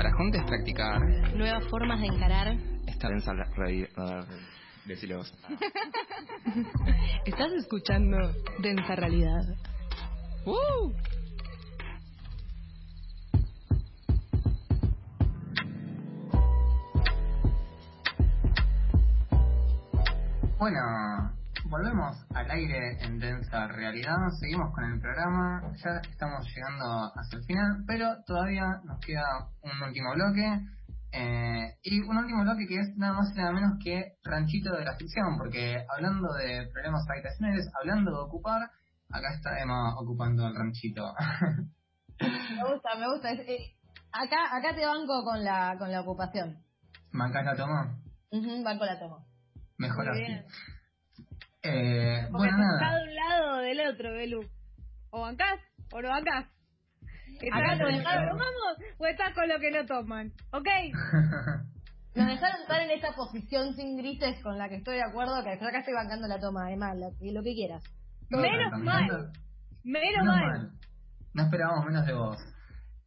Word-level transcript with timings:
para 0.00 0.14
juntos 0.14 0.42
practicar 0.44 0.98
nuevas 1.34 1.68
formas 1.68 2.00
de 2.00 2.06
encarar 2.06 2.56
esta 2.86 3.10
densa 3.10 3.34
realidad. 3.54 4.26
Decile 4.86 5.16
vos. 5.16 5.30
Estás 7.26 7.52
escuchando 7.52 8.16
Densa 8.62 8.96
Realidad. 8.96 9.42
¡Uh! 10.46 10.90
Bueno, 20.58 21.39
volvemos 21.64 22.16
al 22.34 22.50
aire 22.50 22.98
en 23.02 23.18
densa 23.18 23.66
realidad, 23.68 24.16
seguimos 24.38 24.72
con 24.74 24.84
el 24.84 25.00
programa, 25.00 25.62
ya 25.76 26.00
estamos 26.10 26.46
llegando 26.54 27.12
hacia 27.14 27.38
el 27.38 27.44
final, 27.44 27.84
pero 27.86 28.22
todavía 28.26 28.80
nos 28.84 28.98
queda 29.00 29.48
un 29.62 29.82
último 29.82 30.14
bloque, 30.14 30.60
eh, 31.12 31.76
y 31.82 32.00
un 32.00 32.16
último 32.16 32.42
bloque 32.42 32.66
que 32.68 32.76
es 32.76 32.96
nada 32.96 33.14
más 33.14 33.32
y 33.32 33.38
nada 33.38 33.52
menos 33.52 33.72
que 33.82 34.16
ranchito 34.22 34.72
de 34.72 34.84
la 34.84 34.96
ficción, 34.96 35.38
porque 35.38 35.84
hablando 35.88 36.32
de 36.34 36.68
problemas 36.72 37.04
habitacionales, 37.08 37.68
hablando 37.80 38.10
de 38.10 38.18
ocupar, 38.18 38.70
acá 39.10 39.34
está 39.34 39.58
Emma 39.60 39.98
ocupando 39.98 40.46
el 40.46 40.54
ranchito. 40.54 41.14
me 42.20 42.72
gusta, 42.72 42.94
me 42.98 43.12
gusta. 43.12 43.32
Eh, 43.32 43.76
acá, 44.12 44.56
acá 44.56 44.74
te 44.74 44.86
banco 44.86 45.24
con 45.24 45.44
la, 45.44 45.76
con 45.78 45.90
la 45.90 46.00
ocupación. 46.00 46.62
¿Mancás 47.12 47.44
la 47.44 47.56
toma? 47.56 47.98
banco 48.64 48.84
la 48.84 48.98
toma. 48.98 49.24
Mejor 49.78 50.08
así. 50.10 50.22
Eh, 51.62 52.26
bueno, 52.30 52.56
nada. 52.56 52.98
de 52.98 53.02
un 53.08 53.14
lado 53.14 53.52
o 53.52 53.56
del 53.58 53.80
otro, 53.80 54.12
Belu. 54.12 54.40
O 55.10 55.20
bancás 55.20 55.60
o 55.92 56.00
no 56.00 56.08
bancás. 56.08 56.46
¿Estás 57.40 57.78
lo 57.78 58.30
tomamos 58.30 58.76
o 58.98 59.06
estás 59.06 59.34
con 59.34 59.48
lo 59.48 59.58
que 59.58 59.70
no 59.70 59.86
toman? 59.86 60.32
¿Ok? 60.52 60.66
Nos 62.14 62.26
dejaron 62.26 62.60
estar 62.62 62.82
en 62.82 62.90
esta 62.90 63.12
posición 63.12 63.74
sin 63.74 63.96
grises 63.96 64.42
con 64.42 64.58
la 64.58 64.68
que 64.68 64.76
estoy 64.76 64.96
de 64.96 65.04
acuerdo, 65.04 65.42
que 65.44 65.50
acá 65.50 65.78
estoy 65.78 65.94
bancando 65.94 66.26
la 66.26 66.40
toma, 66.40 66.66
además, 66.66 66.96
lo, 66.98 67.10
lo 67.20 67.42
que 67.42 67.54
quieras. 67.54 67.84
menos 68.30 68.78
mal. 68.80 69.32
Menos, 69.84 70.26
mal. 70.26 70.72
No 71.32 71.42
esperábamos 71.44 71.86
menos 71.86 72.06
de 72.06 72.12
vos. 72.12 72.36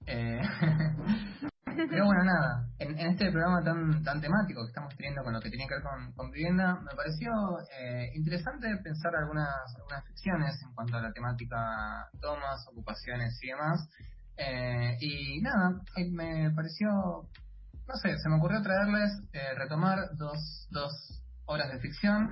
Eh, 0.07 0.41
pero 1.75 2.05
bueno, 2.05 2.23
nada, 2.23 2.67
en, 2.79 2.97
este 2.99 3.31
programa 3.31 3.63
tan 3.63 4.03
tan 4.03 4.21
temático 4.21 4.61
que 4.61 4.69
estamos 4.69 4.95
teniendo 4.95 5.23
con 5.23 5.33
lo 5.33 5.39
que 5.39 5.49
tiene 5.49 5.67
que 5.67 5.75
ver 5.75 5.83
con, 6.15 6.31
vivienda, 6.31 6.79
me 6.81 6.95
pareció 6.95 7.31
eh, 7.79 8.11
interesante 8.15 8.67
pensar 8.83 9.15
algunas, 9.15 9.49
algunas 9.75 10.05
ficciones 10.05 10.61
en 10.63 10.73
cuanto 10.73 10.97
a 10.97 11.01
la 11.01 11.11
temática 11.11 12.09
tomas, 12.21 12.67
ocupaciones 12.71 13.37
y 13.41 13.47
demás. 13.47 13.89
Eh, 14.37 14.97
y 14.99 15.41
nada, 15.41 15.79
me 16.11 16.51
pareció, 16.55 16.89
no 16.89 17.95
sé, 18.01 18.17
se 18.17 18.29
me 18.29 18.37
ocurrió 18.37 18.61
traerles, 18.61 19.11
eh, 19.33 19.53
retomar 19.55 19.99
dos, 20.17 20.67
dos 20.71 21.21
obras 21.45 21.71
de 21.71 21.79
ficción, 21.79 22.29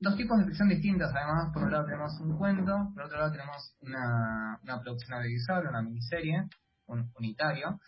dos 0.00 0.16
tipos 0.16 0.38
de 0.38 0.46
ficción 0.46 0.68
distintas 0.68 1.12
además, 1.14 1.52
por 1.52 1.64
un 1.64 1.72
lado 1.72 1.84
tenemos 1.84 2.18
un 2.20 2.36
cuento, 2.36 2.90
por 2.94 3.04
otro 3.04 3.18
lado 3.18 3.32
tenemos 3.32 3.76
una, 3.80 4.58
una 4.62 4.80
producción 4.80 5.18
audiovisual, 5.18 5.68
una 5.68 5.82
miniserie, 5.82 6.48
un 6.86 7.10
unitario, 7.16 7.78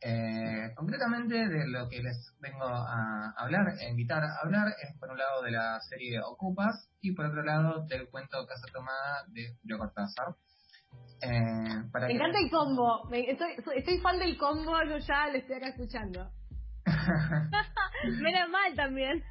eh, 0.00 0.72
concretamente 0.74 1.48
de 1.48 1.66
lo 1.68 1.88
que 1.88 2.02
les 2.02 2.34
vengo 2.40 2.64
a 2.64 3.32
hablar, 3.36 3.68
a 3.68 3.88
invitar 3.88 4.22
a 4.22 4.38
hablar, 4.42 4.68
es 4.82 4.96
por 4.98 5.10
un 5.10 5.18
lado 5.18 5.42
de 5.42 5.50
la 5.50 5.80
serie 5.80 6.20
Ocupas 6.20 6.88
y 7.00 7.12
por 7.12 7.26
otro 7.26 7.42
lado 7.42 7.86
del 7.86 8.08
cuento 8.10 8.46
Casa 8.46 8.66
Tomada 8.72 9.24
de 9.28 9.54
Julio 9.60 9.78
Cortázar. 9.78 10.34
Eh, 11.22 11.28
me 11.28 12.12
encanta 12.12 12.38
el 12.38 12.50
combo, 12.50 13.08
estoy, 13.12 13.98
fan 14.00 14.18
del 14.18 14.36
combo, 14.36 14.72
yo 14.84 14.98
ya 14.98 15.28
lo 15.28 15.38
estoy 15.38 15.56
acá 15.56 15.68
escuchando. 15.68 16.30
Menos 18.20 18.50
mal 18.50 18.74
también. 18.76 19.22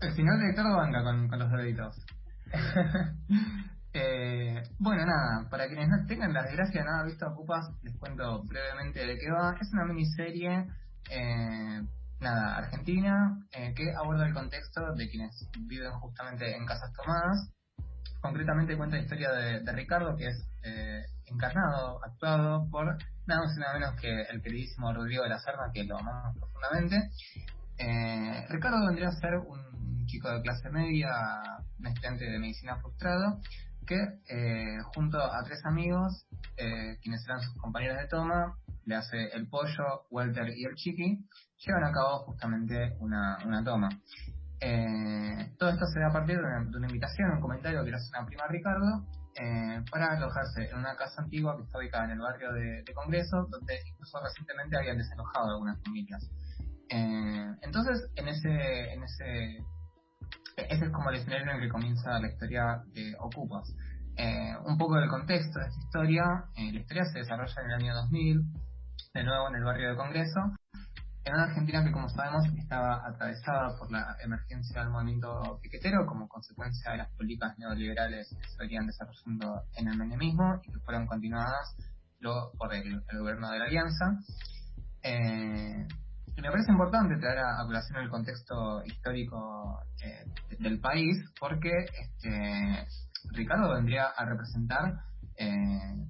El 0.00 0.12
final 0.14 0.40
de 0.40 0.54
todo 0.54 0.76
banca 0.76 1.02
con, 1.04 1.28
con 1.28 1.38
los 1.38 1.50
deditos. 1.52 2.04
Eh, 3.94 4.62
bueno, 4.78 5.04
nada, 5.04 5.48
para 5.50 5.66
quienes 5.66 5.88
no 5.88 6.06
tengan 6.06 6.32
la 6.32 6.42
desgracia 6.44 6.82
de 6.82 6.88
haber 6.88 7.06
visto 7.12 7.26
Ocupas, 7.26 7.68
les 7.82 7.94
cuento 7.98 8.42
brevemente 8.44 9.06
de 9.06 9.18
qué 9.18 9.30
va. 9.30 9.54
Es 9.60 9.70
una 9.72 9.84
miniserie, 9.84 10.66
eh, 11.10 11.82
nada, 12.20 12.56
argentina, 12.56 13.38
eh, 13.52 13.74
que 13.74 13.92
aborda 13.94 14.26
el 14.26 14.32
contexto 14.32 14.94
de 14.94 15.10
quienes 15.10 15.46
viven 15.58 15.92
justamente 16.00 16.56
en 16.56 16.64
casas 16.64 16.90
tomadas. 16.94 17.50
Concretamente 18.20 18.76
cuenta 18.76 18.96
la 18.96 19.02
historia 19.02 19.30
de, 19.30 19.72
Ricardo, 19.72 20.16
que 20.16 20.28
es 20.28 20.48
eh, 20.62 21.02
encarnado, 21.26 22.02
actuado 22.02 22.66
por 22.70 22.96
nada 23.26 23.42
más 23.42 23.56
y 23.56 23.60
nada 23.60 23.74
menos 23.74 24.00
que 24.00 24.22
el 24.22 24.40
queridísimo 24.40 24.92
Rodrigo 24.94 25.24
de 25.24 25.30
la 25.30 25.40
Serna, 25.40 25.70
que 25.72 25.84
lo 25.84 25.98
amamos 25.98 26.38
profundamente. 26.38 27.10
Ricardo 28.48 28.86
vendría 28.86 29.08
a 29.08 29.12
ser 29.12 29.34
un 29.36 30.06
chico 30.06 30.30
de 30.30 30.40
clase 30.42 30.70
media, 30.70 31.10
un 31.80 31.86
estudiante 31.88 32.24
de 32.26 32.38
medicina 32.38 32.76
frustrado, 32.76 33.40
que 33.86 33.96
eh, 34.28 34.78
junto 34.94 35.18
a 35.18 35.42
tres 35.44 35.64
amigos, 35.64 36.26
eh, 36.56 36.98
quienes 37.02 37.24
eran 37.24 37.40
sus 37.40 37.56
compañeros 37.56 37.98
de 37.98 38.08
toma, 38.08 38.56
le 38.84 38.94
hace 38.94 39.28
el 39.34 39.48
pollo, 39.48 40.06
Walter 40.10 40.48
y 40.56 40.64
el 40.64 40.74
chiqui, 40.74 41.26
llevan 41.58 41.84
a 41.84 41.92
cabo 41.92 42.20
justamente 42.24 42.96
una, 43.00 43.38
una 43.44 43.62
toma. 43.62 43.88
Eh, 44.60 45.54
todo 45.58 45.70
esto 45.70 45.86
se 45.86 46.00
da 46.00 46.08
a 46.08 46.12
partir 46.12 46.36
de 46.36 46.42
una, 46.42 46.86
invitación, 46.86 47.32
un 47.32 47.40
comentario 47.40 47.84
que 47.84 47.90
le 47.90 47.96
hace 47.96 48.10
una 48.16 48.26
prima 48.26 48.46
Ricardo, 48.48 49.06
para 49.90 50.12
alojarse 50.12 50.68
en 50.68 50.76
una 50.76 50.94
casa 50.94 51.22
antigua 51.22 51.56
que 51.56 51.62
está 51.62 51.78
ubicada 51.78 52.04
en 52.04 52.10
el 52.10 52.18
barrio 52.18 52.52
de, 52.52 52.82
de 52.82 52.94
Congreso, 52.94 53.46
donde 53.48 53.78
incluso 53.88 54.20
recientemente 54.22 54.76
habían 54.76 54.98
desalojado 54.98 55.52
algunas 55.52 55.82
familias. 55.82 56.30
entonces, 56.90 58.10
en 58.16 58.28
ese, 58.28 58.92
en 58.92 59.02
ese 59.02 59.64
ese 60.68 60.86
es 60.86 60.90
como 60.90 61.10
el 61.10 61.16
escenario 61.16 61.50
en 61.50 61.56
el 61.56 61.62
que 61.62 61.68
comienza 61.68 62.18
la 62.18 62.28
historia 62.28 62.82
de 62.94 63.14
Ocupas. 63.20 63.74
Eh, 64.16 64.54
un 64.66 64.76
poco 64.76 64.96
del 64.96 65.08
contexto 65.08 65.58
de 65.58 65.66
esta 65.66 65.80
historia, 65.80 66.44
eh, 66.56 66.72
la 66.72 66.80
historia 66.80 67.04
se 67.06 67.20
desarrolla 67.20 67.62
en 67.62 67.70
el 67.70 67.74
año 67.74 67.94
2000, 67.94 68.42
de 69.14 69.24
nuevo 69.24 69.48
en 69.48 69.54
el 69.56 69.64
barrio 69.64 69.90
de 69.90 69.96
Congreso, 69.96 70.40
en 71.24 71.34
una 71.34 71.44
Argentina 71.44 71.84
que 71.84 71.92
como 71.92 72.08
sabemos 72.08 72.44
estaba 72.58 73.06
atravesada 73.06 73.78
por 73.78 73.90
la 73.90 74.16
emergencia 74.24 74.80
del 74.80 74.90
movimiento 74.90 75.58
piquetero 75.62 76.04
como 76.06 76.28
consecuencia 76.28 76.92
de 76.92 76.98
las 76.98 77.10
políticas 77.12 77.56
neoliberales 77.58 78.28
que 78.28 78.48
se 78.48 78.58
venían 78.58 78.86
desarrollando 78.86 79.62
en 79.76 79.88
el 79.88 79.96
menemismo 79.96 80.60
y 80.64 80.72
que 80.72 80.80
fueron 80.80 81.06
continuadas 81.06 81.76
luego 82.20 82.52
por 82.58 82.74
el, 82.74 83.02
gobierno 83.18 83.50
de 83.50 83.58
la 83.58 83.64
Alianza. 83.66 84.18
Eh, 85.02 85.86
y 86.36 86.40
me 86.40 86.50
parece 86.50 86.72
importante 86.72 87.16
traer 87.18 87.38
a, 87.38 87.64
colación 87.64 88.02
el 88.02 88.08
contexto 88.08 88.82
histórico 88.84 89.80
del 90.58 90.80
país, 90.80 91.16
porque 91.38 91.70
este, 92.00 92.86
Ricardo 93.32 93.74
vendría 93.74 94.06
a 94.06 94.24
representar 94.24 95.00
eh, 95.36 96.06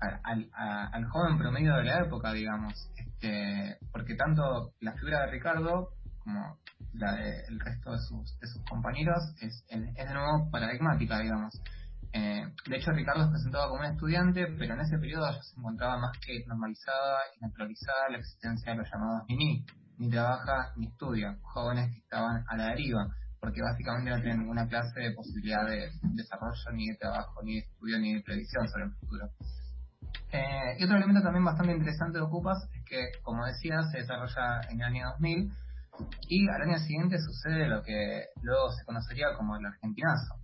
al, 0.00 1.04
joven 1.06 1.38
promedio 1.38 1.74
de 1.76 1.84
la 1.84 2.00
época, 2.00 2.32
digamos, 2.32 2.90
este, 2.96 3.78
porque 3.92 4.14
tanto 4.14 4.72
la 4.80 4.92
figura 4.92 5.26
de 5.26 5.32
Ricardo 5.32 5.90
como 6.22 6.58
la 6.92 7.14
del 7.14 7.58
resto 7.60 7.92
de 7.92 7.98
sus, 7.98 8.38
de 8.40 8.46
sus 8.46 8.62
compañeros 8.64 9.18
es, 9.40 9.64
es 9.68 10.08
de 10.08 10.14
nuevo 10.14 10.50
paradigmática, 10.50 11.18
digamos. 11.20 11.60
Eh, 12.12 12.42
de 12.66 12.76
hecho, 12.76 12.92
Ricardo 12.92 13.24
se 13.24 13.30
presentaba 13.30 13.68
como 13.68 13.80
un 13.80 13.86
estudiante, 13.86 14.46
pero 14.58 14.74
en 14.74 14.80
ese 14.80 14.98
periodo 14.98 15.30
ya 15.30 15.42
se 15.42 15.56
encontraba 15.58 15.98
más 15.98 16.16
que 16.24 16.44
normalizada 16.46 17.18
y 17.36 17.40
naturalizada 17.40 18.08
la 18.10 18.18
existencia 18.18 18.72
de 18.72 18.78
los 18.78 18.90
llamados 18.90 19.24
mini, 19.28 19.64
ni 19.98 20.08
trabaja 20.08 20.72
ni 20.76 20.86
estudia, 20.86 21.38
jóvenes 21.42 21.92
que 21.92 21.98
estaban 21.98 22.44
a 22.48 22.56
la 22.56 22.68
deriva, 22.68 23.08
porque 23.40 23.62
básicamente 23.62 24.10
no 24.10 24.20
tienen 24.20 24.40
ninguna 24.40 24.66
clase 24.66 25.00
de 25.00 25.12
posibilidad 25.12 25.66
de 25.66 25.90
desarrollo, 26.14 26.70
ni 26.72 26.88
de 26.88 26.96
trabajo, 26.96 27.42
ni 27.42 27.54
de 27.54 27.60
estudio, 27.60 27.98
ni 27.98 28.14
de 28.14 28.22
previsión 28.22 28.68
sobre 28.68 28.84
el 28.84 28.92
futuro. 28.92 29.30
Eh, 30.32 30.76
y 30.78 30.84
otro 30.84 30.96
elemento 30.96 31.22
también 31.22 31.44
bastante 31.44 31.72
interesante 31.72 32.18
de 32.18 32.24
Ocupas 32.24 32.58
es 32.74 32.84
que, 32.84 33.10
como 33.22 33.46
decía, 33.46 33.82
se 33.90 33.98
desarrolla 33.98 34.60
en 34.70 34.80
el 34.80 34.86
año 34.86 35.06
2000 35.12 35.52
y 36.28 36.48
al 36.48 36.62
año 36.62 36.78
siguiente 36.78 37.18
sucede 37.18 37.68
lo 37.68 37.82
que 37.82 38.26
luego 38.42 38.70
se 38.72 38.84
conocería 38.84 39.28
como 39.36 39.56
el 39.56 39.66
argentinazo. 39.66 40.34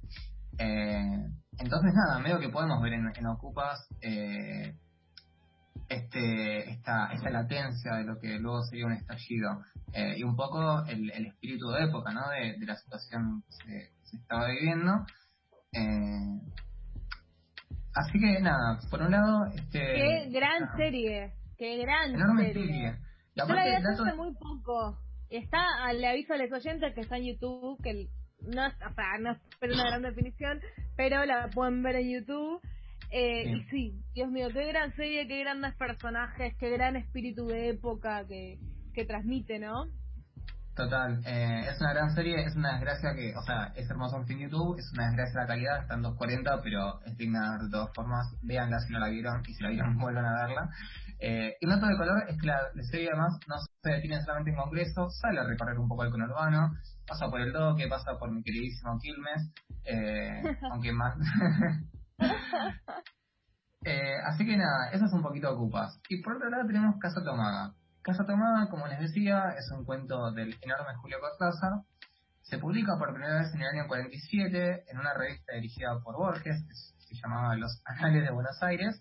Eh, 0.59 1.29
entonces, 1.59 1.93
nada, 1.95 2.19
medio 2.19 2.41
que 2.41 2.49
podemos 2.49 2.83
ver 2.83 2.95
en, 2.95 3.27
Ocupas 3.27 3.87
eh, 4.01 4.77
este, 5.89 6.71
esta, 6.71 7.13
esta 7.13 7.31
latencia 7.31 7.95
de 7.97 8.05
lo 8.05 8.19
que 8.19 8.39
luego 8.39 8.63
sería 8.63 8.87
un 8.87 8.93
estallido 8.93 9.63
eh, 9.93 10.15
y 10.17 10.23
un 10.23 10.37
poco 10.37 10.85
el, 10.87 11.11
espíritu 11.11 11.69
de 11.71 11.85
época, 11.85 12.13
¿no? 12.13 12.29
De, 12.31 12.57
la 12.67 12.77
situación 12.77 13.43
que 13.47 13.91
se, 14.03 14.17
estaba 14.17 14.49
viviendo. 14.49 15.07
Eh, 15.73 16.41
así 17.95 18.19
que 18.19 18.41
nada, 18.41 18.79
por 18.91 19.03
un 19.03 19.11
lado... 19.11 19.47
Este, 19.55 19.79
¡Qué 19.79 20.31
gran 20.31 20.77
serie! 20.77 21.33
¡Qué 21.59 21.79
gran 21.79 22.17
serie! 22.37 22.97
Yo 23.37 23.47
la 23.47 23.65
vi 23.65 23.71
hace 23.73 24.15
muy 24.17 24.33
poco. 24.35 24.99
Está, 25.29 25.93
le 25.93 26.07
aviso 26.07 26.35
a 26.35 26.37
los 26.37 26.53
oyentes 26.53 26.95
que 26.95 27.01
está 27.01 27.17
en 27.17 27.25
YouTube, 27.25 27.83
que 27.83 28.09
no, 28.41 28.67
o 28.67 28.95
sea, 28.95 29.19
no 29.21 29.33
es 29.33 29.39
una 29.61 29.85
gran 29.85 30.03
definición, 30.03 30.61
pero 30.97 31.25
la 31.25 31.49
pueden 31.49 31.83
ver 31.83 31.97
en 31.97 32.11
YouTube. 32.11 32.61
Eh. 33.17 33.45
Y 33.47 33.63
sí, 33.71 34.03
Dios 34.13 34.29
mío, 34.29 34.49
qué 34.53 34.67
gran 34.67 34.93
serie, 34.97 35.29
qué 35.29 35.39
grandes 35.39 35.73
personajes, 35.77 36.53
qué 36.59 36.69
gran 36.71 36.97
espíritu 36.97 37.47
de 37.47 37.69
época 37.69 38.27
que, 38.27 38.59
que 38.93 39.05
transmite, 39.05 39.61
¿no? 39.61 39.87
Total, 40.75 41.21
eh, 41.25 41.61
es 41.71 41.81
una 41.81 41.93
gran 41.93 42.13
serie, 42.13 42.45
es 42.45 42.57
una 42.57 42.73
desgracia 42.73 43.15
que, 43.15 43.33
o 43.37 43.43
sea, 43.43 43.73
es 43.77 43.89
hermoso 43.89 44.21
en 44.29 44.41
YouTube, 44.41 44.77
es 44.81 44.91
una 44.95 45.07
desgracia 45.07 45.43
la 45.43 45.47
calidad, 45.47 45.83
está 45.83 45.95
en 45.95 46.03
2.40, 46.03 46.61
pero 46.65 47.01
es 47.05 47.17
digna 47.17 47.45
de 47.45 47.51
ver 47.51 47.61
de 47.67 47.71
todas 47.71 47.95
formas, 47.95 48.27
véanla 48.43 48.81
si 48.81 48.93
no 48.93 48.99
la 48.99 49.09
vieron 49.09 49.43
y 49.47 49.55
si 49.55 49.63
la 49.63 49.69
vieron 49.69 49.97
vuelvan 50.01 50.25
a 50.25 50.47
verla. 50.47 50.71
Eh, 51.21 51.55
y 51.61 51.67
un 51.67 51.71
dato 51.71 51.87
de 51.87 51.97
color 51.97 52.25
es 52.29 52.41
que 52.41 52.49
la, 52.49 52.59
la 52.75 52.83
serie 52.83 53.11
además 53.11 53.39
no 53.47 53.55
se 53.81 53.91
detiene 53.91 54.21
solamente 54.23 54.51
en 54.51 54.57
Congreso, 54.57 55.09
sale 55.11 55.39
a 55.39 55.45
recorrer 55.45 55.79
un 55.79 55.87
poco 55.87 56.03
el 56.03 56.11
conurbano, 56.11 56.73
pasa 57.07 57.31
por 57.31 57.41
el 57.41 57.53
Doque, 57.53 57.87
pasa 57.87 58.19
por 58.19 58.33
mi 58.33 58.43
queridísimo 58.43 58.99
Quilmes, 58.99 59.53
eh, 59.85 60.43
aunque 60.73 60.93
más... 60.93 61.15
Eh, 63.87 64.17
así 64.25 64.47
que 64.47 64.57
nada, 64.57 64.89
eso 64.93 65.05
es 65.05 65.13
un 65.13 65.21
poquito 65.21 65.53
ocupas. 65.53 66.01
Y 66.09 66.23
por 66.23 66.37
otro 66.37 66.49
lado 66.49 66.67
tenemos 66.67 66.97
Casa 66.99 67.23
Tomada. 67.23 67.75
Casa 68.01 68.25
Tomada, 68.25 68.71
como 68.71 68.87
les 68.87 68.99
decía, 68.99 69.51
es 69.59 69.71
un 69.71 69.85
cuento 69.85 70.33
del 70.33 70.57
enorme 70.63 70.95
Julio 71.03 71.19
Cortázar. 71.21 71.83
Se 72.41 72.57
publica 72.57 72.97
por 72.99 73.13
primera 73.13 73.41
vez 73.41 73.53
en 73.53 73.61
el 73.61 73.69
año 73.69 73.87
47 73.87 74.85
en 74.89 74.99
una 74.99 75.13
revista 75.13 75.53
dirigida 75.53 76.01
por 76.03 76.17
Borges, 76.17 76.65
que 76.67 76.75
se 76.75 77.15
llamaba 77.21 77.57
Los 77.57 77.83
Anales 77.85 78.25
de 78.25 78.33
Buenos 78.33 78.63
Aires, 78.63 78.99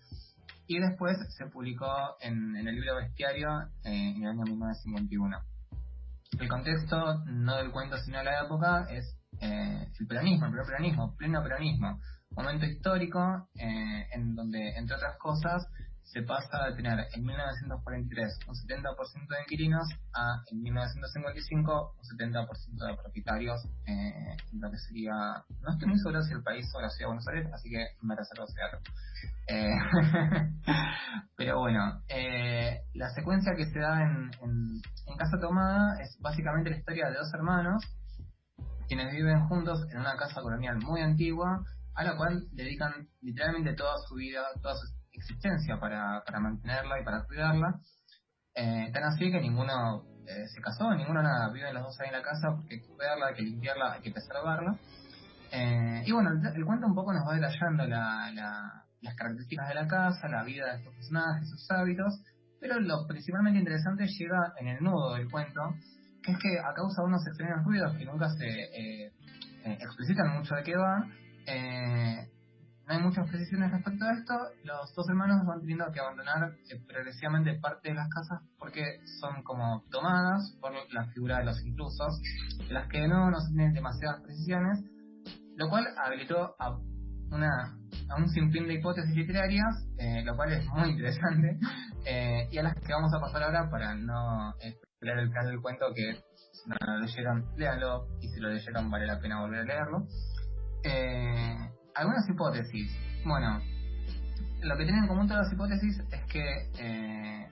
y 0.66 0.78
después 0.78 1.16
se 1.34 1.46
publicó 1.46 2.16
en, 2.20 2.54
el 2.56 2.66
libro 2.66 2.96
Bestiario 2.96 3.48
eh, 3.84 4.14
en 4.16 4.22
el 4.22 4.28
año 4.28 4.44
1951. 4.44 5.38
El 6.40 6.48
contexto, 6.48 7.24
no 7.26 7.56
del 7.56 7.70
cuento 7.70 7.96
sino 7.98 8.18
de 8.18 8.24
la 8.24 8.44
época, 8.44 8.86
es 8.90 9.16
eh, 9.40 9.88
el 9.98 10.06
peronismo, 10.06 10.46
el 10.46 10.52
peronismo, 10.52 11.16
pleno 11.16 11.42
peronismo. 11.42 12.00
Momento 12.36 12.66
histórico 12.66 13.48
eh, 13.56 14.08
en 14.12 14.34
donde, 14.34 14.76
entre 14.76 14.96
otras 14.96 15.16
cosas, 15.18 15.66
se 16.04 16.22
pasa 16.22 16.66
de 16.66 16.76
tener 16.76 17.06
en 17.14 17.24
1943 17.24 18.38
un 18.46 18.54
70% 18.54 19.28
de 19.28 19.42
inquilinos 19.42 19.88
a 20.12 20.42
en 20.50 20.62
1955 20.62 21.96
un 21.98 22.18
70% 22.18 22.86
de 22.86 22.96
propietarios, 23.02 23.64
eh, 23.86 24.36
lo 24.52 24.70
que 24.70 24.78
sería, 24.78 25.12
no 25.62 25.72
estoy 25.72 25.88
muy 25.88 25.98
seguro 25.98 26.22
si 26.22 26.34
el 26.34 26.42
país 26.42 26.70
o 26.74 26.80
la 26.80 26.90
ciudad 26.90 27.08
de 27.08 27.14
Buenos 27.14 27.28
Aires, 27.28 27.50
así 27.52 27.70
que 27.70 27.86
me 28.02 28.14
reservo 28.14 28.44
hacerlo. 28.44 28.78
Eh, 29.48 29.74
pero 31.36 31.58
bueno, 31.60 32.02
eh, 32.08 32.82
la 32.94 33.10
secuencia 33.10 33.54
que 33.56 33.66
se 33.66 33.80
da 33.80 34.02
en, 34.02 34.30
en, 34.42 34.82
en 35.06 35.16
Casa 35.16 35.38
Tomada 35.40 36.00
es 36.00 36.16
básicamente 36.20 36.70
la 36.70 36.76
historia 36.76 37.08
de 37.08 37.16
dos 37.16 37.32
hermanos 37.34 37.82
quienes 38.86 39.12
viven 39.12 39.48
juntos 39.48 39.80
en 39.90 39.98
una 39.98 40.16
casa 40.16 40.42
colonial 40.42 40.78
muy 40.78 41.00
antigua 41.00 41.64
a 41.94 42.04
la 42.04 42.16
cual 42.16 42.48
dedican 42.52 43.08
literalmente 43.20 43.74
toda 43.74 43.96
su 44.08 44.16
vida, 44.16 44.42
toda 44.60 44.74
su 44.74 44.86
existencia 45.12 45.78
para, 45.78 46.22
para 46.24 46.40
mantenerla 46.40 47.00
y 47.00 47.04
para 47.04 47.24
cuidarla. 47.24 47.80
Eh, 48.54 48.90
tan 48.92 49.04
así 49.04 49.30
que 49.30 49.40
ninguno 49.40 50.04
eh, 50.26 50.46
se 50.46 50.60
casó, 50.60 50.92
ninguno 50.94 51.22
nada, 51.22 51.50
viven 51.52 51.74
los 51.74 51.84
dos 51.84 52.00
ahí 52.00 52.08
en 52.08 52.14
la 52.14 52.22
casa 52.22 52.54
porque 52.54 52.74
hay 52.74 52.80
que 52.80 52.88
cuidarla, 52.88 53.26
hay 53.28 53.34
que 53.34 53.42
limpiarla, 53.42 53.92
hay 53.94 54.00
que 54.00 54.10
preservarla. 54.10 54.78
Eh, 55.52 56.02
y 56.06 56.12
bueno, 56.12 56.30
el, 56.30 56.64
cuento 56.64 56.86
un 56.86 56.94
poco 56.94 57.12
nos 57.12 57.26
va 57.26 57.34
detallando 57.34 57.86
la, 57.86 58.30
la, 58.32 58.84
las 59.00 59.14
características 59.14 59.68
de 59.68 59.74
la 59.74 59.86
casa, 59.86 60.28
la 60.28 60.42
vida 60.42 60.66
de 60.66 60.78
estos 60.78 60.94
personajes, 60.94 61.48
sus 61.48 61.70
hábitos, 61.70 62.20
pero 62.60 62.80
lo 62.80 63.06
principalmente 63.06 63.58
interesante 63.58 64.06
llega 64.06 64.52
en 64.58 64.68
el 64.68 64.82
nudo 64.82 65.14
del 65.14 65.30
cuento, 65.30 65.60
que 66.22 66.32
es 66.32 66.38
que 66.38 66.58
a 66.58 66.72
causa 66.74 67.02
de 67.02 67.08
unos 67.08 67.26
extraños 67.26 67.64
ruidos 67.64 67.96
que 67.96 68.04
nunca 68.04 68.28
se 68.30 69.12
explicitan 69.64 70.38
mucho 70.38 70.54
de 70.54 70.62
qué 70.62 70.76
va, 70.76 71.06
eh, 71.46 72.28
no 72.86 72.94
hay 72.94 73.00
muchas 73.00 73.28
precisiones 73.30 73.70
respecto 73.70 74.04
a 74.04 74.12
esto. 74.12 74.34
Los 74.64 74.94
dos 74.94 75.08
hermanos 75.08 75.46
van 75.46 75.60
teniendo 75.60 75.90
que 75.90 76.00
abandonar 76.00 76.52
eh, 76.68 76.80
progresivamente 76.86 77.54
parte 77.54 77.88
de 77.88 77.94
las 77.94 78.08
casas 78.08 78.42
porque 78.58 79.00
son 79.20 79.42
como 79.42 79.82
tomadas 79.90 80.54
por 80.60 80.72
la 80.92 81.06
figura 81.12 81.38
de 81.38 81.46
los 81.46 81.64
intrusos, 81.64 82.20
las 82.68 82.88
que 82.88 83.00
de 83.00 83.08
nuevo 83.08 83.30
no 83.30 83.38
tienen 83.48 83.72
demasiadas 83.72 84.20
precisiones, 84.22 84.84
lo 85.56 85.68
cual 85.70 85.86
habilitó 85.96 86.54
a, 86.58 86.78
una, 87.30 87.78
a 88.10 88.16
un 88.16 88.28
sinfín 88.28 88.66
de 88.66 88.74
hipótesis 88.74 89.16
literarias, 89.16 89.88
eh, 89.98 90.22
lo 90.22 90.36
cual 90.36 90.52
es 90.52 90.66
muy 90.66 90.90
interesante, 90.90 91.58
eh, 92.06 92.48
y 92.50 92.58
a 92.58 92.62
las 92.64 92.74
que 92.74 92.92
vamos 92.92 93.12
a 93.14 93.20
pasar 93.20 93.44
ahora 93.44 93.70
para 93.70 93.94
no 93.94 94.54
esperar 94.60 95.20
el 95.20 95.28
final 95.28 95.46
del 95.46 95.60
cuento 95.62 95.86
que 95.94 96.16
si 96.52 96.68
no 96.68 96.76
lo 96.86 96.98
leyeron, 96.98 97.46
léanlo, 97.56 98.06
y 98.20 98.28
si 98.28 98.40
lo 98.40 98.50
leyeron 98.50 98.90
vale 98.90 99.06
la 99.06 99.18
pena 99.18 99.40
volver 99.40 99.60
a 99.60 99.64
leerlo. 99.64 100.06
Eh, 100.84 101.70
algunas 101.94 102.28
hipótesis. 102.28 102.90
Bueno, 103.24 103.60
lo 104.62 104.76
que 104.76 104.84
tienen 104.84 105.04
en 105.04 105.08
común 105.08 105.26
todas 105.26 105.44
las 105.44 105.52
hipótesis 105.52 105.98
es 106.10 106.24
que 106.26 106.70
eh, 106.78 107.48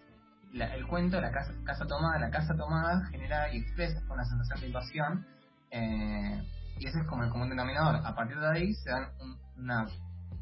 la, 0.53 0.75
el 0.75 0.87
cuento, 0.87 1.21
la 1.21 1.31
casa, 1.31 1.53
casa, 1.65 1.87
tomada, 1.87 2.19
la 2.19 2.31
casa 2.31 2.55
tomada 2.55 3.07
genera 3.11 3.53
y 3.53 3.59
expresa 3.59 4.01
una 4.11 4.25
sensación 4.25 4.61
de 4.61 4.67
invasión 4.67 5.27
eh, 5.71 6.43
y 6.79 6.87
ese 6.87 7.01
es 7.01 7.07
como 7.07 7.25
el 7.25 7.31
común 7.31 7.49
denominador. 7.49 7.97
A 8.05 8.15
partir 8.15 8.39
de 8.39 8.49
ahí 8.49 8.75
se 8.75 8.91
dan 8.91 9.09
un, 9.21 9.39
una 9.63 9.87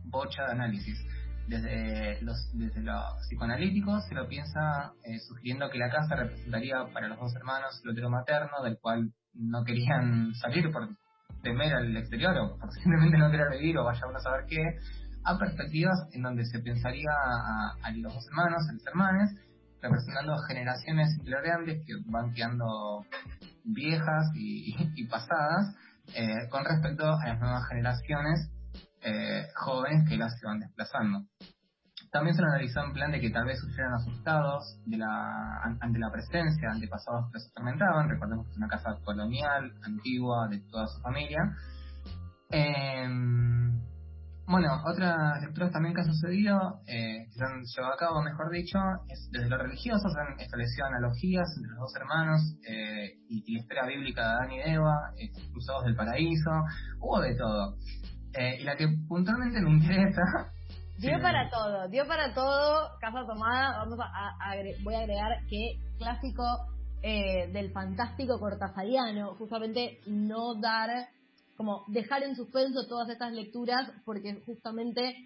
bocha 0.05 0.45
de 0.47 0.53
análisis. 0.53 0.99
Desde 1.47 2.23
los, 2.23 2.37
desde 2.55 2.81
lo 2.81 3.17
psicoanalítico 3.23 4.01
se 4.03 4.15
lo 4.15 4.29
piensa 4.29 4.93
eh, 5.05 5.19
sugiriendo 5.19 5.69
que 5.69 5.79
la 5.79 5.91
casa 5.91 6.15
representaría 6.15 6.87
para 6.93 7.09
los 7.09 7.19
dos 7.19 7.35
hermanos 7.35 7.81
el 7.83 7.91
útero 7.91 8.09
materno 8.09 8.63
del 8.63 8.79
cual 8.79 9.13
no 9.35 9.65
querían 9.65 10.33
salir 10.35 10.71
por 10.71 10.89
temer 11.43 11.75
al 11.75 11.97
exterior 11.97 12.37
o 12.37 12.59
simplemente 12.83 13.19
no 13.19 13.31
querer 13.31 13.51
vivir 13.59 13.79
o 13.79 13.85
vaya 13.85 14.07
uno 14.07 14.19
a 14.19 14.21
saber 14.21 14.47
qué, 14.49 14.63
a 15.25 15.39
perspectivas 15.39 15.99
en 16.13 16.23
donde 16.23 16.45
se 16.45 16.61
pensaría 16.61 17.11
a, 17.11 17.75
a 17.83 17.91
los 17.93 18.27
hermanos, 18.29 18.67
a 18.69 18.73
los 18.73 18.87
hermanos, 18.87 19.31
representando 19.83 20.37
generaciones 20.49 21.09
intolerantes 21.19 21.85
que 21.87 21.95
van 22.07 22.33
quedando 22.33 23.05
viejas 23.65 24.31
y, 24.35 24.75
y 24.95 25.07
pasadas 25.07 25.75
eh, 26.15 26.49
con 26.51 26.65
respecto 26.65 27.05
a 27.07 27.29
las 27.29 27.41
nuevas 27.41 27.69
generaciones 27.69 28.51
eh, 29.03 29.47
jóvenes 29.55 30.09
que 30.09 30.17
las 30.17 30.39
se 30.39 30.47
van 30.47 30.61
desplazando. 30.61 31.25
También 32.11 32.35
se 32.35 32.43
analizó 32.43 32.85
en 32.85 32.93
plan 32.93 33.12
de 33.12 33.21
que 33.21 33.31
tal 33.31 33.47
vez 33.47 33.61
sufrieran 33.61 33.95
asustados 33.95 34.81
de 34.87 34.99
la, 34.99 35.62
ante 35.81 35.99
la 35.99 36.11
presencia 36.11 36.71
antepasados 36.71 37.27
que 37.27 37.35
los 37.35 37.49
atormentaban. 37.51 38.09
Recordemos 38.09 38.47
que 38.47 38.53
es 38.53 38.59
una 38.59 38.69
casa 38.69 38.97
colonial, 39.05 39.73
antigua, 39.83 40.49
de 40.49 40.61
toda 40.71 40.87
su 40.89 41.01
familia. 41.01 41.57
Eh, 42.51 43.09
bueno, 44.51 44.83
otras 44.85 45.41
lecturas 45.43 45.71
también 45.71 45.95
que 45.95 46.01
han 46.01 46.09
sucedido, 46.09 46.81
eh, 46.89 47.27
que 47.27 47.39
se 47.39 47.45
han 47.45 47.62
llevado 47.62 47.95
a 47.95 47.97
cabo, 47.97 48.21
mejor 48.21 48.51
dicho, 48.51 48.81
es 49.09 49.29
desde 49.31 49.49
lo 49.49 49.59
religioso 49.59 50.09
se 50.09 50.21
han 50.21 50.41
establecido 50.41 50.87
analogías 50.87 51.47
entre 51.57 51.71
los 51.71 51.79
dos 51.79 51.95
hermanos 51.95 52.41
eh, 52.69 53.14
y, 53.29 53.45
y, 53.47 53.55
la 53.55 53.61
historia 53.61 53.87
bíblica 53.87 54.23
de 54.23 54.26
Adán 54.26 54.50
y 54.50 54.61
Eva, 54.61 55.12
eh, 55.17 55.31
cruzados 55.52 55.85
del 55.85 55.95
paraíso, 55.95 56.50
hubo 56.99 57.21
de 57.21 57.37
todo. 57.37 57.76
y 58.59 58.64
la 58.64 58.75
que 58.75 58.88
puntualmente 59.07 59.61
me 59.61 59.71
interesa 59.79 60.50
Dio 61.00 61.16
sí. 61.16 61.23
para 61.23 61.49
todo, 61.49 61.88
dio 61.88 62.07
para 62.07 62.35
todo, 62.35 62.90
casa 63.00 63.25
tomada, 63.26 63.78
vamos 63.78 63.99
a, 64.00 64.04
a, 64.04 64.52
a 64.52 64.57
voy 64.83 64.95
a 64.95 64.99
agregar 64.99 65.47
que 65.49 65.78
clásico 65.97 66.45
eh, 67.02 67.49
del 67.52 67.73
fantástico 67.73 68.38
cortazariano, 68.38 69.35
justamente 69.37 70.00
no 70.04 70.57
dar, 70.61 71.09
como 71.57 71.85
dejar 71.88 72.23
en 72.25 72.37
suspenso 72.37 72.87
todas 72.87 73.09
estas 73.09 73.33
lecturas, 73.33 73.90
porque 74.04 74.42
justamente 74.45 75.25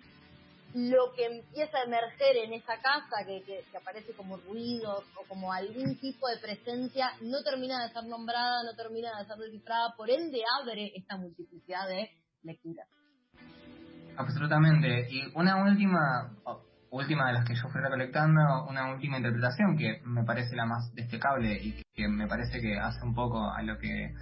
lo 0.75 1.13
que 1.17 1.25
empieza 1.25 1.79
a 1.79 1.83
emerger 1.83 2.37
en 2.45 2.53
esa 2.53 2.77
casa, 2.77 3.27
que, 3.27 3.43
que, 3.43 3.65
que 3.69 3.77
aparece 3.77 4.13
como 4.13 4.37
ruidos 4.37 5.03
o 5.17 5.27
como 5.27 5.53
algún 5.53 5.99
tipo 5.99 6.29
de 6.29 6.39
presencia, 6.39 7.11
no 7.21 7.43
termina 7.43 7.83
de 7.83 7.93
ser 7.93 8.05
nombrada, 8.05 8.63
no 8.63 8.77
termina 8.77 9.11
de 9.19 9.27
ser 9.27 9.39
descifrada, 9.39 9.93
por 9.97 10.09
ende 10.09 10.41
abre 10.61 10.93
esta 10.95 11.17
multiplicidad 11.17 11.89
de 11.89 12.11
lecturas. 12.45 12.87
Absolutamente. 14.17 15.09
Y 15.11 15.31
una 15.35 15.63
última, 15.63 16.31
última 16.91 17.29
de 17.29 17.33
las 17.35 17.45
que 17.45 17.55
yo 17.55 17.69
fui 17.69 17.81
recolectando, 17.81 18.67
una 18.69 18.93
última 18.93 19.17
interpretación 19.17 19.77
que 19.77 20.01
me 20.05 20.25
parece 20.25 20.55
la 20.57 20.67
más 20.67 20.95
destacable 20.95 21.55
y 21.55 21.83
que 21.95 22.09
me 22.09 22.27
parece 22.27 22.61
que 22.61 22.79
hace 22.79 23.05
un 23.05 23.15
poco 23.15 23.51
a 23.51 23.63
lo 23.63 23.79
que 23.79 24.15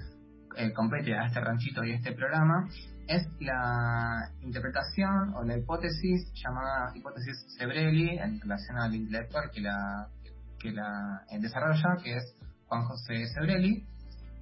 eh, 0.57 0.73
compete 0.73 1.15
a 1.15 1.27
este 1.27 1.41
ranchito 1.41 1.85
y 1.85 1.93
a 1.93 1.97
este 1.97 2.13
programa, 2.13 2.69
es 3.07 3.27
la 3.41 4.31
interpretación 4.41 5.35
o 5.35 5.43
la 5.45 5.57
hipótesis 5.57 6.31
llamada 6.35 6.93
hipótesis 6.95 7.45
Sebrelli 7.59 8.19
en 8.19 8.41
relación 8.41 8.79
al 8.79 8.95
intelectual 8.95 9.51
que 9.51 9.61
la, 9.61 10.09
que 10.59 10.73
la 10.73 11.23
eh, 11.31 11.39
desarrolla, 11.41 11.97
que 12.03 12.17
es 12.17 12.37
Juan 12.67 12.85
José 12.85 13.27
Sebrelli. 13.27 13.87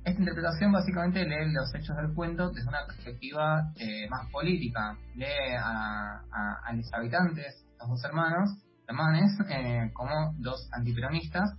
Esta 0.04 0.18
interpretación 0.18 0.72
básicamente 0.72 1.24
lee 1.24 1.52
los 1.52 1.74
hechos 1.74 1.94
del 1.96 2.14
cuento 2.14 2.50
desde 2.50 2.68
una 2.68 2.86
perspectiva 2.86 3.70
eh, 3.76 4.08
más 4.08 4.30
política. 4.30 4.96
Lee 5.14 5.54
a, 5.58 6.22
a, 6.64 6.72
los 6.72 6.92
habitantes, 6.94 7.66
los 7.78 7.88
dos 7.90 8.04
hermanos, 8.04 8.50
hermanes, 8.88 9.30
eh, 9.50 9.90
como 9.92 10.34
dos 10.38 10.68
antiperonistas. 10.72 11.52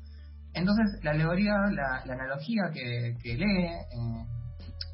Entonces, 0.54 1.04
la 1.04 1.12
alegoría, 1.12 1.54
la, 1.72 2.04
la 2.06 2.14
analogía 2.14 2.64
que, 2.74 3.16
que 3.22 3.36
lee 3.36 3.66
eh, 3.66 4.26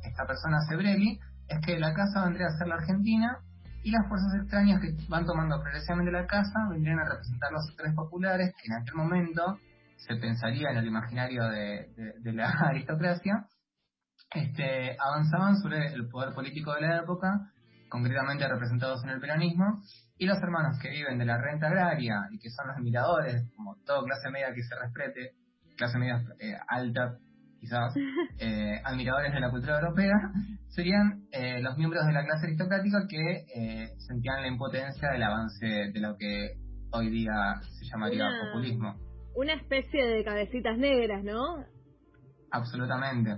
esta 0.03 0.25
persona 0.25 0.59
Sebrelli 0.67 1.19
es 1.47 1.65
que 1.65 1.79
la 1.79 1.93
casa 1.93 2.25
vendría 2.25 2.47
a 2.47 2.57
ser 2.57 2.67
la 2.67 2.75
Argentina 2.75 3.39
y 3.83 3.91
las 3.91 4.05
fuerzas 4.09 4.35
extrañas 4.41 4.81
que 4.81 4.93
van 5.07 5.25
tomando 5.25 5.61
progresivamente 5.61 6.11
la 6.11 6.27
casa 6.27 6.67
vendrían 6.69 6.99
a 6.99 7.05
representar 7.09 7.51
los 7.53 7.65
sectores 7.67 7.93
populares 7.95 8.53
que 8.61 8.67
en 8.67 8.81
aquel 8.81 8.95
momento 8.95 9.57
se 9.97 10.15
pensaría 10.15 10.69
en 10.71 10.77
el 10.77 10.87
imaginario 10.87 11.47
de, 11.49 11.89
de 12.19 12.33
la 12.33 12.49
aristocracia, 12.69 13.47
este, 14.31 14.97
avanzaban 14.99 15.57
sobre 15.57 15.93
el 15.93 16.09
poder 16.09 16.33
político 16.33 16.73
de 16.73 16.81
la 16.81 16.97
época, 16.97 17.51
concretamente 17.89 18.47
representados 18.47 19.03
en 19.03 19.11
el 19.11 19.21
peronismo, 19.21 19.81
y 20.17 20.25
los 20.25 20.37
hermanos 20.39 20.77
que 20.81 20.89
viven 20.89 21.17
de 21.17 21.25
la 21.25 21.37
renta 21.37 21.67
agraria 21.67 22.27
y 22.31 22.39
que 22.39 22.49
son 22.49 22.67
los 22.67 22.77
admiradores, 22.77 23.49
como 23.55 23.77
toda 23.85 24.03
clase 24.03 24.29
media 24.31 24.53
que 24.53 24.63
se 24.63 24.75
respete, 24.75 25.31
clase 25.77 25.97
media 25.97 26.21
eh, 26.39 26.57
alta 26.67 27.17
quizás, 27.59 27.93
eh, 28.39 28.81
admiradores 28.83 29.33
de 29.33 29.39
la 29.39 29.49
cultura 29.49 29.79
europea, 29.79 30.15
serían 30.69 31.23
eh, 31.31 31.61
los 31.61 31.77
miembros 31.77 32.05
de 32.05 32.13
la 32.13 32.25
clase 32.25 32.47
aristocrática 32.47 33.07
que 33.07 33.45
sentían 33.99 34.41
la 34.41 34.47
impotencia 34.47 35.09
del 35.09 35.23
avance 35.23 35.65
de 35.65 35.99
lo 35.99 36.17
que 36.17 36.55
hoy 36.91 37.09
día 37.09 37.61
se 37.79 37.85
llamaría 37.85 38.27
populismo. 38.45 39.06
Una 39.38 39.53
especie 39.53 40.03
de 40.03 40.24
cabecitas 40.24 40.79
negras, 40.79 41.24
¿no? 41.24 41.63
Absolutamente. 42.51 43.38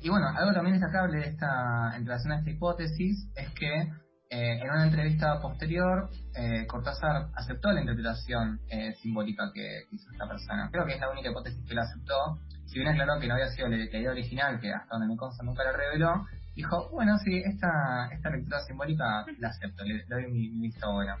y 0.00 0.08
bueno, 0.08 0.28
algo 0.34 0.54
también 0.54 0.80
destacable 0.80 1.18
de 1.18 1.26
esta, 1.26 1.94
en 1.94 2.06
relación 2.06 2.32
a 2.32 2.38
esta 2.38 2.50
hipótesis 2.50 3.28
es 3.36 3.50
que 3.50 3.92
eh, 4.30 4.58
en 4.62 4.70
una 4.70 4.86
entrevista 4.86 5.42
posterior, 5.42 6.08
eh, 6.34 6.66
Cortázar 6.66 7.28
aceptó 7.34 7.70
la 7.70 7.80
interpretación 7.80 8.58
eh, 8.70 8.94
simbólica 8.94 9.52
que 9.52 9.82
hizo 9.92 10.10
esta 10.10 10.26
persona. 10.26 10.70
Creo 10.72 10.86
que 10.86 10.94
es 10.94 11.00
la 11.00 11.10
única 11.10 11.30
hipótesis 11.30 11.62
que 11.68 11.74
la 11.74 11.82
aceptó. 11.82 12.38
Si 12.64 12.78
bien 12.78 12.88
es 12.88 12.94
claro 12.94 13.20
que 13.20 13.28
no 13.28 13.34
había 13.34 13.48
sido 13.48 13.68
la, 13.68 13.76
idea 13.76 14.10
original, 14.10 14.58
que 14.58 14.72
hasta 14.72 14.88
donde 14.90 15.08
me 15.08 15.18
consta 15.18 15.44
nunca 15.44 15.64
la 15.64 15.72
reveló, 15.72 16.24
dijo, 16.54 16.88
bueno, 16.92 17.18
sí, 17.18 17.42
esta, 17.44 18.08
esta 18.10 18.30
lectura 18.30 18.60
simbólica 18.60 19.26
la 19.38 19.48
acepto, 19.48 19.84
le, 19.84 20.02
doy 20.06 20.32
mi, 20.32 20.48
mi 20.48 20.72
bueno. 20.94 21.14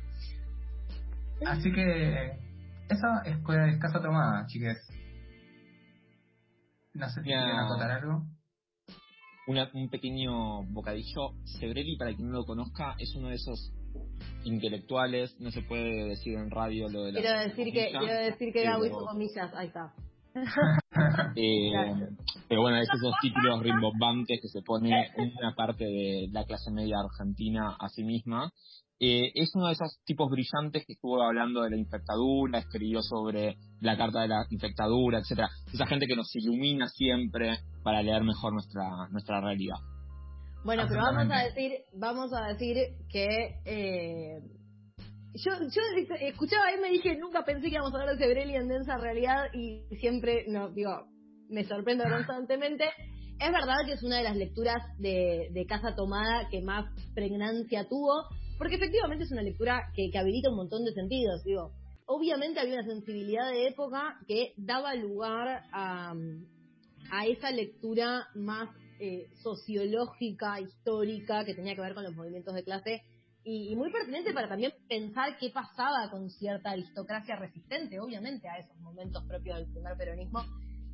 Así 1.46 1.70
que 1.70 2.45
eso 2.88 3.06
es, 3.24 3.36
es 3.36 3.80
casa 3.80 4.00
tomada, 4.00 4.46
chiques. 4.46 4.78
No 6.94 7.08
sé 7.08 7.20
si 7.20 7.26
quieren 7.26 7.58
acotar 7.58 7.90
algo 7.90 8.24
un 9.46 9.88
pequeño 9.88 10.64
bocadillo. 10.64 11.32
Sebrelli, 11.44 11.96
para 11.96 12.14
quien 12.14 12.28
no 12.30 12.38
lo 12.38 12.44
conozca, 12.44 12.94
es 12.98 13.14
uno 13.14 13.28
de 13.28 13.36
esos 13.36 13.72
intelectuales, 14.44 15.36
no 15.40 15.50
se 15.50 15.62
puede 15.62 16.08
decir 16.08 16.34
en 16.34 16.50
radio 16.50 16.88
lo 16.88 17.04
de 17.04 17.12
la 17.12 17.20
Quiero 17.20 17.38
decir 17.40 17.72
que, 17.72 17.90
quiero 17.90 18.18
decir 18.18 18.52
que 18.52 18.64
pero... 18.64 19.06
comillas, 19.06 19.54
ahí 19.54 19.68
está. 19.68 19.92
eh, 21.36 21.72
pero 22.48 22.60
bueno, 22.60 22.76
esos 22.78 23.00
dos 23.00 23.14
títulos 23.22 23.62
rimbombantes 23.62 24.38
que 24.42 24.48
se 24.48 24.60
pone 24.62 24.90
una 25.16 25.54
parte 25.54 25.84
de 25.84 26.28
la 26.30 26.44
clase 26.44 26.70
media 26.70 26.96
argentina 26.98 27.74
a 27.80 27.88
sí 27.88 28.04
misma 28.04 28.52
eh, 28.98 29.30
es 29.34 29.54
uno 29.54 29.66
de 29.66 29.74
esos 29.74 30.00
tipos 30.04 30.30
brillantes 30.30 30.86
que 30.86 30.94
estuvo 30.94 31.22
hablando 31.22 31.62
de 31.62 31.70
la 31.70 31.76
infectadura, 31.76 32.58
escribió 32.58 33.02
sobre 33.02 33.56
la 33.80 33.96
carta 33.96 34.22
de 34.22 34.28
la 34.28 34.46
infectadura, 34.50 35.18
etcétera. 35.18 35.50
Esa 35.72 35.86
gente 35.86 36.06
que 36.06 36.16
nos 36.16 36.34
ilumina 36.34 36.88
siempre 36.88 37.58
para 37.82 38.02
leer 38.02 38.22
mejor 38.24 38.54
nuestra 38.54 39.08
nuestra 39.10 39.40
realidad. 39.40 39.76
Bueno, 40.64 40.84
pero 40.88 41.02
vamos 41.02 41.30
a 41.30 41.44
decir, 41.44 41.72
vamos 41.92 42.32
a 42.32 42.46
decir 42.48 42.76
que 43.10 43.60
eh, 43.66 44.40
yo, 45.34 45.52
yo 45.60 45.82
escuchaba 46.20 46.66
ahí 46.66 46.80
me 46.80 46.90
dije 46.90 47.16
nunca 47.18 47.44
pensé 47.44 47.68
que 47.68 47.74
íbamos 47.74 47.92
a 47.92 47.98
hablar 48.00 48.16
de 48.16 48.24
Sebrelli 48.24 48.54
en 48.54 48.68
densa 48.68 48.96
realidad 48.96 49.44
y 49.52 49.84
siempre 50.00 50.46
no 50.48 50.70
digo 50.70 51.06
me 51.48 51.64
sorprendo 51.64 52.04
constantemente. 52.04 52.86
Es 53.38 53.52
verdad 53.52 53.84
que 53.84 53.92
es 53.92 54.02
una 54.02 54.16
de 54.16 54.24
las 54.24 54.36
lecturas 54.36 54.82
de, 54.98 55.48
de 55.52 55.66
Casa 55.66 55.94
Tomada 55.94 56.48
que 56.50 56.62
más 56.62 56.86
pregnancia 57.14 57.86
tuvo 57.86 58.14
porque 58.58 58.76
efectivamente 58.76 59.24
es 59.24 59.32
una 59.32 59.42
lectura 59.42 59.90
que, 59.94 60.10
habilita 60.16 60.50
un 60.50 60.56
montón 60.56 60.84
de 60.84 60.92
sentidos, 60.92 61.44
digo. 61.44 61.72
Obviamente 62.06 62.60
había 62.60 62.74
una 62.74 62.86
sensibilidad 62.86 63.50
de 63.50 63.66
época 63.66 64.20
que 64.28 64.52
daba 64.56 64.94
lugar 64.94 65.64
a, 65.72 66.14
esa 67.26 67.50
lectura 67.50 68.28
más 68.34 68.68
eh, 69.00 69.28
sociológica, 69.42 70.60
histórica, 70.60 71.44
que 71.44 71.54
tenía 71.54 71.74
que 71.74 71.80
ver 71.80 71.94
con 71.94 72.04
los 72.04 72.14
movimientos 72.14 72.54
de 72.54 72.64
clase 72.64 73.02
y, 73.48 73.76
muy 73.76 73.92
pertinente 73.92 74.32
para 74.32 74.48
también 74.48 74.72
pensar 74.88 75.36
qué 75.38 75.50
pasaba 75.50 76.10
con 76.10 76.28
cierta 76.30 76.70
aristocracia 76.70 77.36
resistente, 77.36 78.00
obviamente, 78.00 78.48
a 78.48 78.58
esos 78.58 78.76
momentos 78.78 79.22
propios 79.24 79.58
del 79.58 79.70
primer 79.70 79.96
peronismo. 79.96 80.40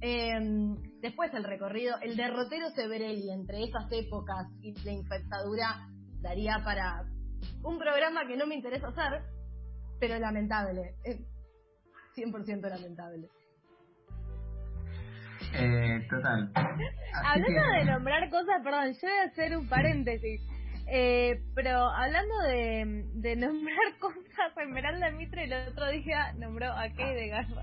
Em, 0.03 0.77
después 1.01 1.33
el 1.33 1.45
recorrido, 1.45 1.97
el 2.03 2.15
derrotero 2.15 2.69
Severelli 2.71 3.31
entre 3.31 3.65
esas 3.65 3.91
épocas 3.91 4.49
y 4.61 4.75
la 4.85 4.93
infectadura 4.93 5.89
daría 6.21 6.61
para, 6.63 7.05
un 7.63 7.79
programa 7.79 8.27
que 8.27 8.37
no 8.37 8.47
me 8.47 8.55
interesa 8.55 8.89
hacer, 8.89 9.23
pero 10.01 10.19
lamentable. 10.19 10.95
100% 12.15 12.61
lamentable. 12.69 13.29
Eh, 15.55 16.07
total. 16.09 16.51
hablando 17.25 17.63
de 17.63 17.85
nombrar 17.85 18.31
cosas, 18.31 18.63
perdón, 18.63 18.93
yo 18.93 19.09
voy 19.09 19.19
a 19.19 19.25
hacer 19.25 19.57
un 19.57 19.69
paréntesis. 19.69 20.41
Eh, 20.89 21.41
pero 21.55 21.79
hablando 21.79 22.39
de, 22.43 23.05
de 23.15 23.37
nombrar 23.37 23.77
cosas, 24.01 24.57
Esmeralda 24.57 25.11
Mitre 25.11 25.45
el 25.45 25.69
otro 25.69 25.89
día 25.91 26.33
nombró 26.35 26.73
a 26.73 26.89
Kay 26.93 27.15
de 27.15 27.29
Garba 27.29 27.63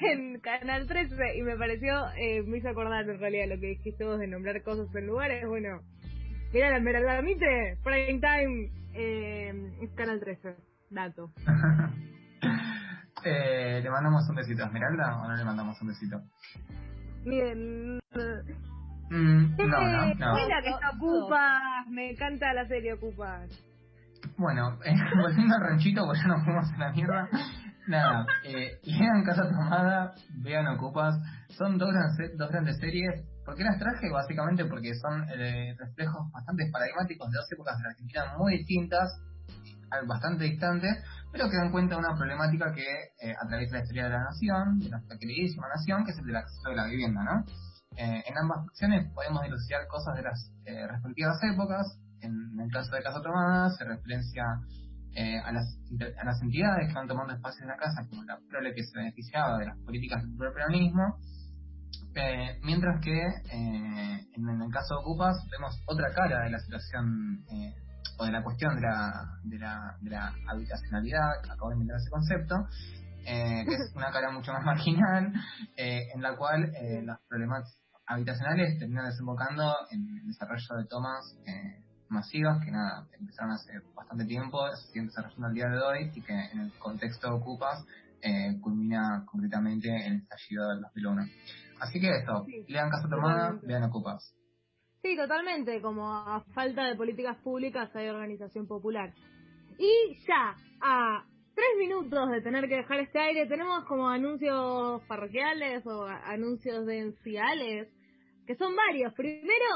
en, 0.00 0.40
Canal 0.40 0.86
13 0.86 1.36
y 1.36 1.42
me 1.42 1.56
pareció, 1.56 1.94
eh, 2.16 2.42
me 2.42 2.58
hizo 2.58 2.68
acordar 2.68 3.08
en 3.08 3.18
realidad 3.18 3.46
lo 3.48 3.60
que 3.60 3.68
dijiste 3.68 4.04
vos 4.04 4.18
de 4.18 4.26
nombrar 4.26 4.62
cosas 4.62 4.94
en 4.94 5.06
lugares. 5.06 5.46
Bueno, 5.46 5.80
Mira, 6.52 6.70
la 6.70 6.78
Esmeralda 6.78 7.20
Mitre, 7.20 7.76
Prime 7.84 8.20
Time, 8.20 8.72
eh, 8.94 9.52
Canal 9.94 10.18
13, 10.18 10.56
dato. 10.88 11.30
eh, 13.24 13.80
¿Le 13.82 13.90
mandamos 13.90 14.26
un 14.30 14.36
besito 14.36 14.62
a 14.62 14.66
Esmeralda 14.66 15.18
o 15.18 15.28
no 15.28 15.36
le 15.36 15.44
mandamos 15.44 15.80
un 15.82 15.88
besito? 15.88 16.22
Miren, 17.26 17.98
mm, 19.10 19.56
no, 19.58 19.66
no, 19.66 20.14
no. 20.14 20.34
Mira 20.36 20.62
que 20.62 20.70
está 20.70 20.90
Ocupas, 20.96 21.86
me 21.90 22.12
encanta 22.12 22.54
la 22.54 22.66
serie 22.66 22.94
Ocupas. 22.94 23.50
Bueno, 24.38 24.78
eh, 24.84 24.94
volviendo 25.20 25.54
al 25.54 25.60
ranchito, 25.60 26.06
porque 26.06 26.20
ya 26.22 26.28
nos 26.28 26.44
fuimos 26.44 26.72
a 26.72 26.78
la 26.78 26.92
mierda. 26.92 27.28
Nada, 27.88 28.26
eh, 28.44 28.80
lean 28.84 29.24
Casa 29.24 29.48
Tomada, 29.48 30.14
vean 30.42 30.66
Ocupas, 30.68 31.14
son 31.48 31.76
dos, 31.76 31.90
dos 32.36 32.50
grandes 32.50 32.78
series 32.78 33.22
¿Por 33.48 33.56
qué 33.56 33.64
las 33.64 33.78
traje? 33.78 34.10
Básicamente 34.10 34.66
porque 34.66 34.94
son 34.94 35.24
eh, 35.30 35.74
reflejos 35.78 36.30
bastante 36.32 36.68
paradigmáticos 36.70 37.30
de 37.30 37.36
dos 37.38 37.50
épocas 37.50 37.78
de 37.78 37.82
la 37.82 37.88
Argentina 37.88 38.36
muy 38.36 38.58
distintas, 38.58 39.08
bastante 40.06 40.44
distantes, 40.44 41.02
pero 41.32 41.48
que 41.48 41.56
dan 41.56 41.72
cuenta 41.72 41.94
de 41.94 42.00
una 42.00 42.14
problemática 42.14 42.74
que 42.74 42.84
eh, 42.84 43.34
atraviesa 43.40 43.76
la 43.76 43.80
historia 43.80 44.04
de 44.04 44.10
la 44.10 44.24
nación, 44.24 44.78
de 44.80 44.90
nuestra 44.90 45.16
queridísima 45.16 45.66
nación, 45.66 46.04
que 46.04 46.10
es 46.10 46.18
el 46.18 46.26
del 46.26 46.36
acceso 46.36 46.68
a 46.68 46.74
la 46.74 46.86
vivienda, 46.88 47.24
¿no? 47.24 47.46
Eh, 47.96 48.22
en 48.28 48.36
ambas 48.36 48.68
opciones 48.68 49.10
podemos 49.14 49.42
dilucidar 49.42 49.86
cosas 49.88 50.14
de 50.16 50.22
las 50.24 50.52
eh, 50.66 50.86
respectivas 50.86 51.38
épocas. 51.50 51.98
En, 52.20 52.60
el 52.60 52.70
caso 52.70 52.94
de 52.94 53.02
Casa 53.02 53.22
Tomada 53.22 53.70
se 53.70 53.84
referencia 53.84 54.44
a, 54.44 55.52
las, 55.52 55.78
a 56.20 56.24
las 56.26 56.42
entidades 56.42 56.86
que 56.86 56.92
van 56.94 57.08
tomando 57.08 57.32
espacio 57.32 57.62
en 57.62 57.68
la 57.68 57.78
casa, 57.78 58.06
como 58.10 58.24
la 58.24 58.38
prole 58.50 58.74
que 58.74 58.84
se 58.84 58.98
beneficiaba 58.98 59.56
de 59.56 59.66
las 59.66 59.78
políticas 59.78 60.22
del 60.22 60.52
peronismo, 60.52 61.16
eh, 62.18 62.58
mientras 62.62 63.00
que 63.00 63.16
eh, 63.16 64.26
en, 64.34 64.48
el 64.48 64.72
caso 64.72 64.94
de 64.94 65.00
Ocupas 65.02 65.36
vemos 65.50 65.80
otra 65.86 66.12
cara 66.12 66.44
de 66.44 66.50
la 66.50 66.58
situación 66.58 67.44
eh, 67.48 67.74
o 68.18 68.24
de 68.24 68.32
la 68.32 68.42
cuestión 68.42 68.74
de 68.74 68.82
la, 68.82 69.38
de 69.44 69.58
la, 69.58 69.96
de 70.00 70.10
la 70.10 70.34
habitacionalidad, 70.48 71.38
acabo 71.48 71.70
de 71.70 71.76
inventar 71.76 71.96
ese 71.98 72.10
concepto, 72.10 72.56
que 73.24 73.62
es 73.62 73.92
una 73.94 74.10
cara 74.10 74.32
mucho 74.32 74.52
más 74.52 74.64
marginal, 74.64 75.32
en 75.76 76.22
la 76.22 76.36
cual 76.36 76.72
los 77.04 77.18
problemas 77.28 77.78
habitacionales 78.06 78.78
terminan 78.78 79.06
desembocando 79.06 79.76
en 79.90 80.18
el 80.18 80.26
desarrollo 80.26 80.76
de 80.78 80.86
tomas 80.86 81.36
masivas 82.08 82.58
que 82.64 82.72
nada, 82.72 83.06
empezaron 83.20 83.52
hace 83.52 83.72
bastante 83.94 84.24
tiempo, 84.24 84.58
se 84.74 84.88
siguen 84.88 85.06
desarrollando 85.06 85.46
al 85.46 85.54
día 85.54 85.68
de 85.68 85.78
hoy 85.78 86.10
y 86.14 86.22
que 86.22 86.32
en 86.32 86.58
el 86.58 86.72
contexto 86.78 87.28
de 87.28 87.34
Ocupas 87.34 87.84
culmina 88.62 89.24
concretamente 89.26 89.88
en 89.88 90.14
el 90.14 90.22
estallido 90.22 90.70
del 90.70 90.80
2001. 90.80 91.22
Así 91.80 92.00
que 92.00 92.08
esto, 92.08 92.44
lean 92.66 92.90
Casa 92.90 93.08
Tomada, 93.08 93.58
lean 93.62 93.84
Ocupas. 93.84 94.34
Sí, 95.02 95.16
totalmente, 95.16 95.80
como 95.80 96.12
a 96.12 96.44
falta 96.54 96.84
de 96.84 96.96
políticas 96.96 97.36
públicas 97.38 97.94
hay 97.94 98.08
organización 98.08 98.66
popular. 98.66 99.12
Y 99.78 100.16
ya, 100.26 100.56
a 100.82 101.24
tres 101.54 101.68
minutos 101.78 102.30
de 102.30 102.40
tener 102.40 102.68
que 102.68 102.76
dejar 102.76 103.00
este 103.00 103.18
aire, 103.18 103.46
tenemos 103.46 103.84
como 103.84 104.08
anuncios 104.08 105.02
parroquiales 105.06 105.86
o 105.86 106.04
anuncios 106.04 106.84
denciales, 106.84 107.88
que 108.46 108.56
son 108.56 108.74
varios. 108.74 109.14
Primero, 109.14 109.66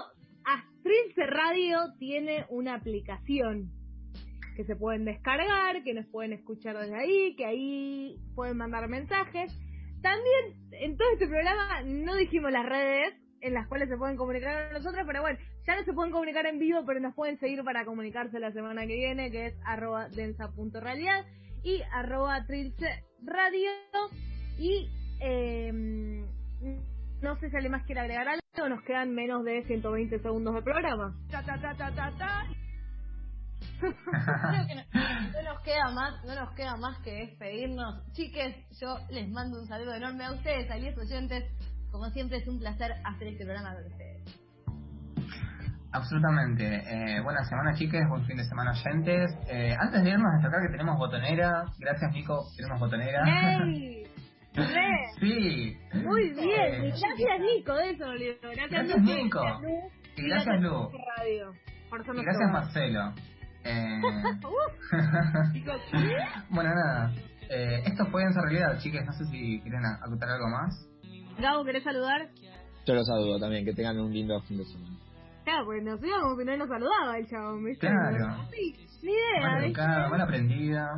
Astrince 0.44 1.26
Radio 1.26 1.78
tiene 1.99 2.47
una 2.49 2.75
aplicación 2.75 3.71
que 4.56 4.64
se 4.64 4.76
pueden 4.76 5.04
descargar, 5.04 5.82
que 5.82 5.94
nos 5.94 6.06
pueden 6.06 6.32
escuchar 6.32 6.76
desde 6.76 6.97
ahí, 6.97 7.37
que 7.37 7.47
ahí 7.47 8.16
pueden 8.35 8.56
mandar 8.56 8.88
mensajes. 8.88 9.52
También 10.02 10.56
en 10.73 10.97
todo 10.97 11.09
este 11.12 11.26
programa 11.26 11.82
no 11.85 12.16
dijimos 12.16 12.50
las 12.50 12.66
redes 12.66 13.14
en 13.40 13.54
las 13.54 13.66
cuales 13.66 13.88
se 13.88 13.97
pueden 13.97 14.16
comunicar 14.16 14.64
con 14.64 14.82
nosotros, 14.82 15.04
pero 15.06 15.23
bueno, 15.23 15.38
ya 15.66 15.76
no 15.76 15.85
se 15.85 15.92
pueden 15.92 16.12
comunicar 16.12 16.47
en 16.47 16.59
vivo, 16.59 16.85
pero 16.87 17.00
nos 17.00 17.14
pueden 17.14 17.38
seguir 17.38 17.62
para 17.64 17.85
comunicarse 17.85 18.38
la 18.38 18.52
semana 18.52 18.87
que 18.87 18.94
viene, 18.94 19.30
que 19.30 19.47
es 19.47 19.54
arroba 19.64 20.09
densa.realidad 20.09 21.25
y 21.62 21.82
arroba 21.92 22.44
trilce 22.47 23.04
radio. 23.25 23.71
Y 24.59 24.88
eh, 25.21 25.73
no 27.21 27.37
sé 27.38 27.50
si 27.50 27.56
alguien 27.56 27.73
más 27.73 27.85
quiere 27.85 28.00
agregar 28.00 28.28
algo, 28.28 28.68
nos 28.68 28.82
quedan 28.85 29.14
menos 29.14 29.44
de 29.44 29.64
120 29.64 30.18
segundos 30.21 30.54
de 30.54 30.62
programa. 30.62 31.16
Creo 33.83 34.67
que 34.67 34.75
no, 34.75 34.83
no 35.33 35.53
nos 35.53 35.62
queda 35.62 35.91
más, 35.91 36.25
no 36.25 36.35
nos 36.35 36.55
queda 36.55 36.77
más 36.77 36.99
que 37.03 37.12
despedirnos. 37.12 38.12
Chiques, 38.12 38.57
yo 38.81 38.97
les 39.11 39.29
mando 39.31 39.61
un 39.61 39.67
saludo 39.67 39.95
enorme 39.95 40.25
a 40.25 40.33
ustedes, 40.33 40.71
a 40.71 40.77
los 40.77 40.97
oyentes. 40.97 41.45
Como 41.91 42.09
siempre 42.11 42.39
es 42.39 42.49
un 42.49 42.59
placer 42.59 42.93
hacer 43.05 43.29
este 43.29 43.45
programa 43.45 43.75
con 43.75 43.85
ustedes. 43.85 44.43
Absolutamente. 45.93 46.65
Eh, 46.65 47.21
buena 47.23 47.45
semana, 47.45 47.75
chiques. 47.75 48.09
Buen 48.09 48.25
fin 48.25 48.37
de 48.39 48.45
semana, 48.45 48.73
oyentes. 48.73 49.31
Eh, 49.49 49.77
antes 49.79 50.03
de 50.03 50.11
irnos, 50.11 50.33
destacar 50.35 50.62
que 50.62 50.71
tenemos 50.73 50.97
botonera. 50.97 51.65
Gracias, 51.79 52.12
Nico. 52.12 52.47
Tenemos 52.57 52.81
botonera. 52.81 53.23
¡Ey! 53.27 54.07
¡Re! 54.55 54.67
sí. 55.21 55.79
Muy 55.95 56.31
bien, 56.31 56.85
Eh, 56.85 56.93
gracias 57.01 57.41
Nico, 57.41 57.79
eso. 57.79 58.05
Gracias, 58.07 58.71
Gracias, 58.71 59.03
Nico. 59.03 59.43
Y 60.17 60.29
gracias, 60.29 60.61
Lu. 60.61 60.91
Radio. 61.17 61.53
Por 61.91 62.01
Y 62.01 62.23
gracias. 62.23 62.51
Marcelo. 62.51 63.12
Eh, 63.64 64.00
bueno, 66.50 66.71
nada. 66.75 67.12
Eh, 67.49 67.83
esto 67.87 68.04
fue 68.11 68.23
en 68.23 68.35
realidad, 68.35 68.78
chiques. 68.78 69.04
No 69.04 69.12
sé 69.12 69.25
si 69.26 69.61
quieren 69.61 69.83
acotar 70.02 70.28
algo 70.31 70.49
más. 70.49 70.88
Gabo, 71.38 71.64
¿querés 71.64 71.85
saludar? 71.85 72.28
Yo 72.87 72.95
los 72.95 73.07
saludo 73.07 73.38
también, 73.38 73.64
que 73.64 73.73
tengan 73.73 73.99
un 74.00 74.12
lindo 74.12 74.40
fin 74.42 74.59
de 74.59 74.64
semana. 74.64 74.97
Claro, 75.45 75.64
pues 75.66 75.83
nos 75.83 76.00
íbamos 76.02 76.40
y 76.40 76.45
no 76.45 76.57
nos 76.57 76.69
saludaba 76.69 77.19
el 77.19 77.26
chabón, 77.26 77.64
¿viste? 77.64 77.88
Claro. 77.88 78.45
Sí, 78.52 78.76
ni 79.02 79.11
idea, 79.12 79.40
Mal 79.40 79.64
¿viste? 79.64 79.81
educada, 79.81 80.09
mal 80.09 80.21
aprendida. 80.21 80.88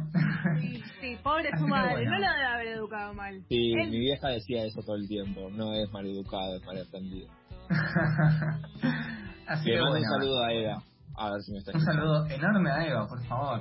Sí, 0.61 0.83
sí, 1.01 1.17
pobre 1.23 1.49
Así 1.51 1.63
su 1.63 1.69
madre, 1.69 1.93
bueno. 1.93 2.11
no 2.11 2.19
lo 2.19 2.27
debe 2.33 2.45
haber 2.45 2.67
educado 2.69 3.15
mal. 3.15 3.43
Sí, 3.49 3.73
Él- 3.73 3.91
mi 3.91 3.99
vieja 4.01 4.29
decía 4.29 4.65
eso 4.65 4.83
todo 4.83 4.97
el 4.97 5.09
tiempo. 5.09 5.49
No 5.51 5.73
es 5.73 5.91
mal 5.93 6.07
educado, 6.07 6.57
es 6.57 6.65
mal 6.67 6.77
aprendido. 6.87 7.29
Así 9.47 9.69
Le 9.69 9.75
que 9.77 9.81
mando 9.81 9.91
bueno. 9.93 10.07
un 10.07 10.13
saludo 10.21 10.45
a 10.45 10.53
Eda. 10.53 10.77
A 11.17 11.31
ver 11.31 11.43
si 11.43 11.53
me 11.53 11.59
está 11.59 11.73
Un 11.73 11.85
saludo 11.85 12.27
enorme 12.27 12.71
a 12.71 12.87
Eva, 12.87 13.07
por 13.07 13.23
favor. 13.27 13.61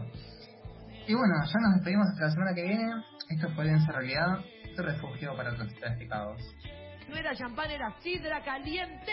Y 1.08 1.14
bueno, 1.14 1.34
ya 1.46 1.60
nos 1.60 1.76
despedimos 1.76 2.08
hasta 2.10 2.26
la 2.26 2.32
semana 2.32 2.54
que 2.56 2.64
viene. 2.64 3.04
Esto 3.30 3.50
fue 3.56 3.66
Densa 3.66 3.92
Realidad, 3.92 4.40
tu 4.76 4.82
refugio 4.84 5.36
para 5.36 5.52
otros 5.52 5.72
clasificados. 5.74 6.42
No 7.10 7.16
era 7.16 7.36
champán, 7.36 7.70
era 7.70 7.94
sidra 8.02 8.42
caliente. 8.44 9.12